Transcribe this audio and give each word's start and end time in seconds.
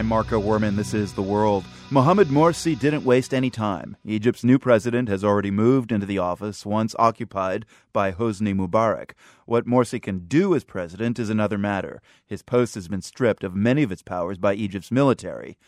I'm 0.00 0.06
Marco 0.06 0.40
Werman. 0.40 0.76
This 0.76 0.94
is 0.94 1.12
The 1.12 1.20
World. 1.20 1.62
Mohamed 1.90 2.28
Morsi 2.28 2.74
didn't 2.74 3.04
waste 3.04 3.34
any 3.34 3.50
time. 3.50 3.98
Egypt's 4.02 4.42
new 4.42 4.58
president 4.58 5.10
has 5.10 5.22
already 5.22 5.50
moved 5.50 5.92
into 5.92 6.06
the 6.06 6.16
office 6.16 6.64
once 6.64 6.96
occupied 6.98 7.66
by 7.92 8.10
Hosni 8.10 8.54
Mubarak. 8.54 9.10
What 9.44 9.66
Morsi 9.66 10.00
can 10.00 10.20
do 10.20 10.54
as 10.54 10.64
president 10.64 11.18
is 11.18 11.28
another 11.28 11.58
matter. 11.58 12.00
His 12.26 12.40
post 12.40 12.76
has 12.76 12.88
been 12.88 13.02
stripped 13.02 13.44
of 13.44 13.54
many 13.54 13.82
of 13.82 13.92
its 13.92 14.00
powers 14.00 14.38
by 14.38 14.54
Egypt's 14.54 14.90
military. 14.90 15.58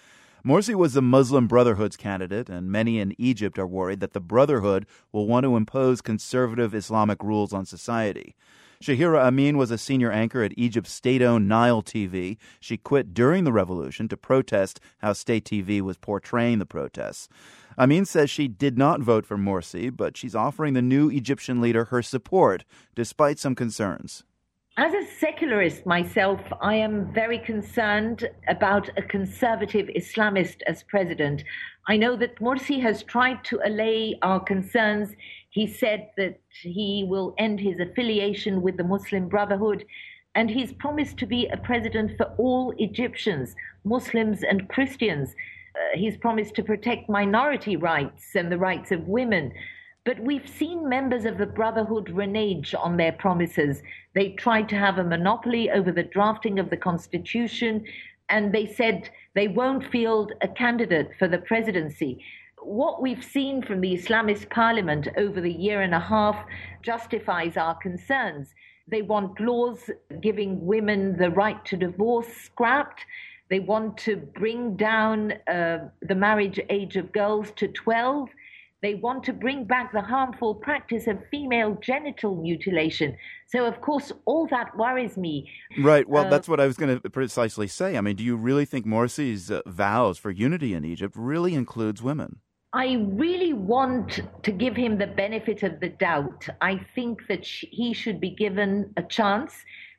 Morsi 0.42 0.74
was 0.74 0.94
the 0.94 1.02
Muslim 1.02 1.46
Brotherhood's 1.46 1.98
candidate, 1.98 2.48
and 2.48 2.72
many 2.72 3.00
in 3.00 3.14
Egypt 3.18 3.58
are 3.58 3.66
worried 3.66 4.00
that 4.00 4.14
the 4.14 4.18
Brotherhood 4.18 4.86
will 5.12 5.26
want 5.26 5.44
to 5.44 5.56
impose 5.56 6.00
conservative 6.00 6.74
Islamic 6.74 7.22
rules 7.22 7.52
on 7.52 7.66
society. 7.66 8.34
Shahira 8.82 9.20
Amin 9.22 9.56
was 9.56 9.70
a 9.70 9.78
senior 9.78 10.10
anchor 10.10 10.42
at 10.42 10.58
Egypt's 10.58 10.90
state 10.90 11.22
owned 11.22 11.48
Nile 11.48 11.84
TV. 11.84 12.36
She 12.58 12.76
quit 12.76 13.14
during 13.14 13.44
the 13.44 13.52
revolution 13.52 14.08
to 14.08 14.16
protest 14.16 14.80
how 14.98 15.12
state 15.12 15.44
TV 15.44 15.80
was 15.80 15.96
portraying 15.96 16.58
the 16.58 16.66
protests. 16.66 17.28
Amin 17.78 18.04
says 18.04 18.28
she 18.28 18.48
did 18.48 18.76
not 18.76 19.00
vote 19.00 19.24
for 19.24 19.38
Morsi, 19.38 19.96
but 19.96 20.16
she's 20.16 20.34
offering 20.34 20.74
the 20.74 20.82
new 20.82 21.08
Egyptian 21.10 21.60
leader 21.60 21.84
her 21.86 22.02
support, 22.02 22.64
despite 22.96 23.38
some 23.38 23.54
concerns. 23.54 24.24
As 24.76 24.92
a 24.94 25.06
secularist 25.20 25.86
myself, 25.86 26.40
I 26.60 26.74
am 26.74 27.12
very 27.12 27.38
concerned 27.38 28.28
about 28.48 28.88
a 28.96 29.02
conservative 29.02 29.86
Islamist 29.94 30.56
as 30.66 30.82
president. 30.82 31.44
I 31.88 31.98
know 31.98 32.16
that 32.16 32.40
Morsi 32.40 32.80
has 32.80 33.02
tried 33.02 33.44
to 33.44 33.60
allay 33.64 34.18
our 34.22 34.40
concerns. 34.40 35.14
He 35.52 35.66
said 35.66 36.08
that 36.16 36.40
he 36.62 37.04
will 37.06 37.34
end 37.36 37.60
his 37.60 37.78
affiliation 37.78 38.62
with 38.62 38.78
the 38.78 38.84
Muslim 38.84 39.28
Brotherhood, 39.28 39.84
and 40.34 40.50
he's 40.50 40.72
promised 40.72 41.18
to 41.18 41.26
be 41.26 41.46
a 41.48 41.58
president 41.58 42.16
for 42.16 42.32
all 42.38 42.72
Egyptians, 42.78 43.54
Muslims 43.84 44.42
and 44.42 44.66
Christians. 44.70 45.34
Uh, 45.74 45.98
he's 45.98 46.16
promised 46.16 46.54
to 46.54 46.62
protect 46.62 47.10
minority 47.10 47.76
rights 47.76 48.34
and 48.34 48.50
the 48.50 48.56
rights 48.56 48.92
of 48.92 49.06
women. 49.06 49.52
But 50.06 50.20
we've 50.20 50.48
seen 50.48 50.88
members 50.88 51.26
of 51.26 51.36
the 51.36 51.46
Brotherhood 51.46 52.08
renege 52.08 52.74
on 52.74 52.96
their 52.96 53.12
promises. 53.12 53.82
They 54.14 54.30
tried 54.30 54.70
to 54.70 54.76
have 54.76 54.96
a 54.96 55.04
monopoly 55.04 55.70
over 55.70 55.92
the 55.92 56.02
drafting 56.02 56.58
of 56.60 56.70
the 56.70 56.78
Constitution, 56.78 57.84
and 58.30 58.54
they 58.54 58.64
said 58.64 59.10
they 59.34 59.48
won't 59.48 59.84
field 59.84 60.32
a 60.40 60.48
candidate 60.48 61.10
for 61.18 61.28
the 61.28 61.38
presidency. 61.38 62.24
What 62.64 63.02
we've 63.02 63.24
seen 63.24 63.62
from 63.62 63.80
the 63.80 63.94
Islamist 63.94 64.50
parliament 64.50 65.08
over 65.16 65.40
the 65.40 65.52
year 65.52 65.82
and 65.82 65.94
a 65.94 66.00
half 66.00 66.36
justifies 66.82 67.56
our 67.56 67.74
concerns. 67.74 68.54
They 68.88 69.02
want 69.02 69.40
laws 69.40 69.90
giving 70.20 70.64
women 70.64 71.16
the 71.16 71.30
right 71.30 71.64
to 71.66 71.76
divorce 71.76 72.28
scrapped. 72.28 73.04
They 73.50 73.60
want 73.60 73.98
to 73.98 74.16
bring 74.16 74.76
down 74.76 75.32
uh, 75.46 75.88
the 76.00 76.14
marriage 76.14 76.60
age 76.70 76.96
of 76.96 77.12
girls 77.12 77.50
to 77.56 77.68
12. 77.68 78.28
They 78.82 78.94
want 78.94 79.22
to 79.24 79.32
bring 79.32 79.64
back 79.64 79.92
the 79.92 80.00
harmful 80.00 80.56
practice 80.56 81.06
of 81.06 81.18
female 81.30 81.78
genital 81.80 82.34
mutilation. 82.34 83.16
So, 83.46 83.64
of 83.64 83.80
course, 83.80 84.10
all 84.24 84.48
that 84.48 84.76
worries 84.76 85.16
me. 85.16 85.48
Right. 85.78 86.08
Well, 86.08 86.26
uh, 86.26 86.30
that's 86.30 86.48
what 86.48 86.58
I 86.58 86.66
was 86.66 86.76
going 86.76 87.00
to 87.00 87.10
precisely 87.10 87.68
say. 87.68 87.96
I 87.96 88.00
mean, 88.00 88.16
do 88.16 88.24
you 88.24 88.34
really 88.34 88.64
think 88.64 88.84
Morsi's 88.84 89.52
uh, 89.52 89.62
vows 89.66 90.18
for 90.18 90.32
unity 90.32 90.74
in 90.74 90.84
Egypt 90.84 91.14
really 91.16 91.54
includes 91.54 92.02
women? 92.02 92.40
I 92.74 93.06
really 93.10 93.52
want 93.52 94.20
to 94.42 94.50
give 94.50 94.74
him 94.74 94.96
the 94.96 95.06
benefit 95.06 95.62
of 95.62 95.78
the 95.80 95.90
doubt. 95.90 96.48
I 96.60 96.80
think 96.94 97.26
that 97.28 97.44
he 97.44 97.92
should 97.92 98.18
be 98.18 98.30
given 98.30 98.92
a 98.96 99.02
chance 99.02 99.52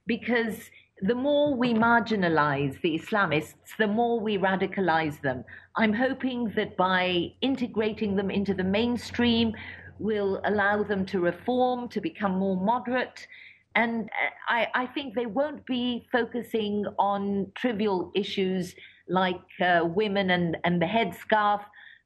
because 0.08 0.72
the 1.02 1.14
more 1.14 1.54
we 1.56 1.74
marginalize 1.74 2.82
the 2.82 2.98
Islamists, 2.98 3.76
the 3.78 3.88
more 3.88 4.20
we 4.20 4.38
radicalize 4.38 5.22
them. 5.22 5.44
I'm 5.76 5.94
hoping 5.94 6.52
that 6.56 6.76
by 6.78 7.34
integrating 7.42 8.16
them 8.16 8.32
into 8.32 8.54
the 8.54 8.64
mainstream, 8.64 9.54
will 10.00 10.42
allow 10.46 10.84
them 10.84 11.06
to 11.06 11.20
reform, 11.20 11.88
to 11.90 12.02
become 12.02 12.34
more 12.34 12.58
moderate. 12.58 13.28
And 13.76 14.10
I, 14.48 14.68
I 14.74 14.86
think 14.88 15.16
they 15.16 15.26
won't 15.26 15.66
be 15.66 16.08
focusing 16.12 16.86
on 17.00 17.52
trivial 17.56 18.12
issues 18.16 18.76
like 19.08 19.42
uh, 19.62 19.82
women 19.84 20.32
and, 20.32 20.58
and 20.64 20.82
the 20.82 20.86
headscarf, 20.86 21.62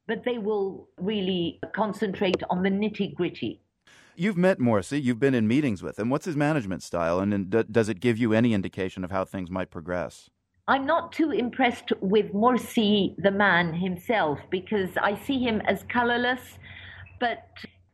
but 0.07 0.23
they 0.23 0.37
will 0.37 0.87
really 0.97 1.59
concentrate 1.75 2.41
on 2.49 2.63
the 2.63 2.69
nitty 2.69 3.13
gritty. 3.13 3.61
You've 4.15 4.37
met 4.37 4.57
Morsi. 4.57 5.01
You've 5.01 5.19
been 5.19 5.35
in 5.35 5.47
meetings 5.47 5.83
with 5.83 5.99
him. 5.99 6.09
What's 6.09 6.25
his 6.25 6.35
management 6.35 6.81
style, 6.81 7.19
and, 7.19 7.33
and 7.33 7.49
d- 7.49 7.65
does 7.69 7.87
it 7.87 7.99
give 7.99 8.17
you 8.17 8.33
any 8.33 8.53
indication 8.53 9.03
of 9.03 9.11
how 9.11 9.25
things 9.25 9.51
might 9.51 9.69
progress? 9.69 10.29
I'm 10.67 10.85
not 10.85 11.11
too 11.11 11.31
impressed 11.31 11.93
with 12.01 12.33
Morsi, 12.33 13.15
the 13.21 13.31
man 13.31 13.73
himself, 13.73 14.39
because 14.49 14.89
I 15.01 15.15
see 15.15 15.39
him 15.39 15.61
as 15.61 15.83
colorless, 15.83 16.57
but 17.19 17.47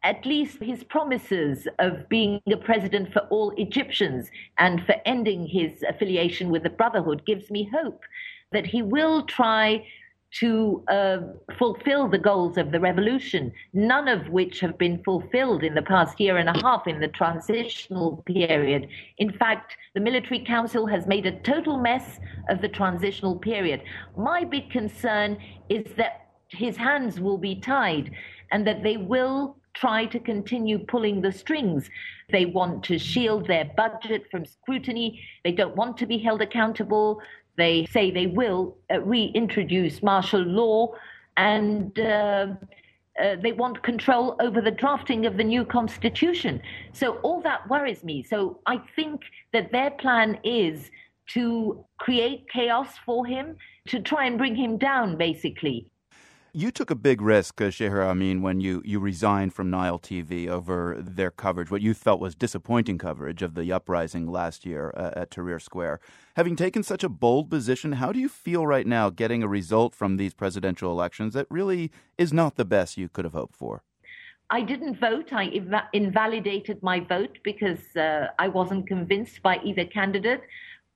at 0.03 0.25
least 0.25 0.61
his 0.61 0.83
promises 0.83 1.67
of 1.79 2.07
being 2.09 2.41
the 2.45 2.57
president 2.57 3.13
for 3.13 3.21
all 3.29 3.51
Egyptians 3.57 4.29
and 4.59 4.83
for 4.85 4.95
ending 5.05 5.45
his 5.45 5.83
affiliation 5.87 6.49
with 6.49 6.63
the 6.63 6.69
Brotherhood 6.69 7.25
gives 7.25 7.51
me 7.51 7.69
hope 7.73 8.01
that 8.51 8.65
he 8.65 8.81
will 8.81 9.23
try 9.23 9.85
to 10.39 10.83
uh, 10.87 11.17
fulfill 11.57 12.07
the 12.07 12.17
goals 12.17 12.57
of 12.57 12.71
the 12.71 12.79
revolution, 12.79 13.51
none 13.73 14.07
of 14.07 14.27
which 14.29 14.59
have 14.59 14.77
been 14.77 15.01
fulfilled 15.03 15.63
in 15.63 15.75
the 15.75 15.81
past 15.81 16.19
year 16.19 16.37
and 16.37 16.49
a 16.49 16.59
half 16.61 16.87
in 16.87 16.99
the 16.99 17.07
transitional 17.07 18.23
period. 18.25 18.87
In 19.19 19.31
fact, 19.31 19.77
the 19.93 19.99
military 19.99 20.43
council 20.43 20.87
has 20.87 21.05
made 21.05 21.25
a 21.25 21.39
total 21.41 21.77
mess 21.77 22.19
of 22.49 22.61
the 22.61 22.67
transitional 22.67 23.37
period. 23.37 23.83
My 24.17 24.43
big 24.43 24.71
concern 24.71 25.37
is 25.69 25.85
that 25.97 26.27
his 26.47 26.77
hands 26.77 27.19
will 27.19 27.37
be 27.37 27.55
tied 27.55 28.11
and 28.51 28.65
that 28.65 28.83
they 28.83 28.97
will 28.97 29.57
try 29.73 30.05
to 30.05 30.19
continue 30.19 30.79
pulling 30.79 31.21
the 31.21 31.31
strings. 31.31 31.89
They 32.31 32.45
want 32.45 32.83
to 32.85 32.97
shield 32.97 33.47
their 33.47 33.71
budget 33.75 34.23
from 34.31 34.45
scrutiny. 34.45 35.21
They 35.43 35.51
don't 35.51 35.75
want 35.75 35.97
to 35.97 36.05
be 36.05 36.17
held 36.17 36.41
accountable. 36.41 37.21
They 37.57 37.85
say 37.85 38.11
they 38.11 38.27
will 38.27 38.77
uh, 38.91 39.01
reintroduce 39.01 40.01
martial 40.01 40.41
law 40.41 40.93
and 41.37 41.97
uh, 41.99 42.47
uh, 43.21 43.35
they 43.41 43.51
want 43.51 43.83
control 43.83 44.35
over 44.39 44.59
the 44.61 44.71
drafting 44.71 45.25
of 45.25 45.37
the 45.37 45.43
new 45.43 45.63
constitution. 45.63 46.61
So 46.93 47.17
all 47.17 47.41
that 47.41 47.67
worries 47.69 48.03
me. 48.03 48.23
So 48.23 48.59
I 48.65 48.81
think 48.95 49.21
that 49.51 49.71
their 49.71 49.91
plan 49.91 50.39
is 50.43 50.89
to 51.29 51.85
create 51.99 52.49
chaos 52.51 52.89
for 53.05 53.25
him, 53.25 53.55
to 53.87 53.99
try 53.99 54.25
and 54.25 54.37
bring 54.37 54.55
him 54.55 54.77
down, 54.77 55.17
basically. 55.17 55.89
You 56.55 56.69
took 56.69 56.91
a 56.91 56.95
big 56.95 57.19
risk, 57.19 57.59
uh, 57.61 57.69
Shahira 57.69 58.05
Amin, 58.05 58.43
when 58.43 58.61
you, 58.61 58.83
you 58.85 58.99
resigned 58.99 59.55
from 59.55 59.71
Nile 59.71 59.97
TV 59.97 60.47
over 60.47 60.95
their 60.99 61.31
coverage, 61.31 61.71
what 61.71 61.81
you 61.81 61.95
felt 61.95 62.19
was 62.19 62.35
disappointing 62.35 62.99
coverage 62.99 63.41
of 63.41 63.55
the 63.55 63.71
uprising 63.71 64.27
last 64.27 64.63
year 64.63 64.93
uh, 64.95 65.09
at 65.15 65.31
Tahrir 65.31 65.59
Square. 65.59 65.99
Having 66.35 66.57
taken 66.57 66.83
such 66.83 67.03
a 67.03 67.09
bold 67.09 67.49
position, 67.49 67.93
how 67.93 68.11
do 68.11 68.19
you 68.19 68.29
feel 68.29 68.67
right 68.67 68.85
now 68.85 69.09
getting 69.09 69.41
a 69.41 69.47
result 69.47 69.95
from 69.95 70.17
these 70.17 70.35
presidential 70.35 70.91
elections 70.91 71.33
that 71.33 71.47
really 71.49 71.89
is 72.19 72.31
not 72.31 72.55
the 72.55 72.65
best 72.65 72.97
you 72.97 73.09
could 73.09 73.25
have 73.25 73.33
hoped 73.33 73.55
for? 73.55 73.81
I 74.51 74.61
didn't 74.61 74.99
vote. 74.99 75.33
I 75.33 75.47
inv- 75.47 75.87
invalidated 75.93 76.83
my 76.83 76.99
vote 76.99 77.39
because 77.43 77.95
uh, 77.95 78.27
I 78.37 78.47
wasn't 78.47 78.85
convinced 78.85 79.41
by 79.41 79.57
either 79.63 79.85
candidate. 79.85 80.43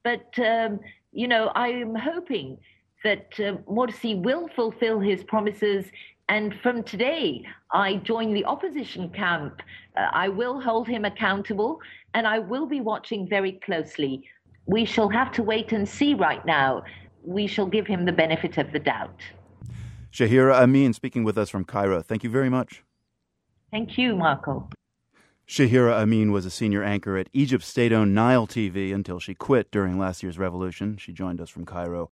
But, 0.03 0.38
um, 0.38 0.81
you 1.12 1.28
know, 1.28 1.51
I'm 1.56 1.95
hoping 1.95 2.59
that 3.07 3.40
uh, 3.40 3.56
Morsi 3.72 4.22
will 4.22 4.50
fulfill 4.53 5.00
his 5.00 5.23
promises. 5.23 5.85
And 6.28 6.53
from 6.62 6.84
today, 6.84 7.41
I 7.72 7.95
join 8.12 8.34
the 8.34 8.44
opposition 8.44 9.09
camp. 9.09 9.62
Uh, 9.95 10.09
I 10.25 10.28
will 10.28 10.59
hold 10.59 10.88
him 10.90 11.06
accountable 11.06 11.79
and 12.13 12.28
I 12.28 12.40
will 12.40 12.66
be 12.66 12.81
watching 12.81 13.22
very 13.29 13.53
closely. 13.66 14.13
We 14.66 14.84
shall 14.84 15.09
have 15.19 15.31
to 15.38 15.44
wait 15.44 15.71
and 15.71 15.88
see 15.88 16.15
right 16.15 16.45
now. 16.45 16.83
We 17.24 17.48
shall 17.48 17.69
give 17.75 17.88
him 17.88 18.04
the 18.04 18.12
benefit 18.12 18.57
of 18.57 18.74
the 18.74 18.80
doubt. 18.80 19.21
Shahira 20.12 20.56
Amin 20.63 20.92
speaking 20.92 21.24
with 21.24 21.38
us 21.38 21.50
from 21.50 21.63
Cairo. 21.63 22.01
Thank 22.01 22.25
you 22.25 22.30
very 22.30 22.50
much. 22.50 22.83
Thank 23.71 23.98
you, 23.98 24.15
Marco. 24.18 24.69
Shahira 25.48 25.94
Amin 26.01 26.33
was 26.33 26.45
a 26.45 26.50
senior 26.50 26.83
anchor 26.83 27.15
at 27.15 27.30
Egypt's 27.31 27.68
state 27.68 27.94
owned 27.94 28.13
Nile 28.13 28.48
TV 28.48 28.94
until 28.94 29.18
she 29.18 29.33
quit 29.33 29.71
during 29.71 29.98
last 29.98 30.21
year's 30.21 30.38
revolution. 30.38 30.98
She 30.98 31.13
joined 31.13 31.39
us 31.39 31.50
from 31.50 31.65
Cairo. 31.65 32.06